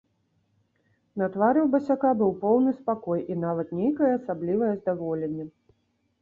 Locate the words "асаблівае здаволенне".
4.15-5.45